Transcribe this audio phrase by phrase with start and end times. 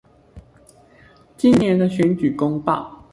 [1.37, 2.91] 今年的選舉公報